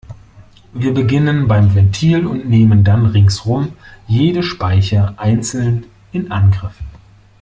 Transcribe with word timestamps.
Wir 0.73 0.95
beginnen 0.95 1.47
beim 1.47 1.75
Ventil 1.75 2.25
und 2.25 2.49
nehmen 2.49 2.83
dann 2.83 3.05
ringsum 3.05 3.73
jede 4.07 4.41
Speiche 4.41 5.13
einzeln 5.19 5.85
in 6.11 6.31
Angriff. 6.31 6.79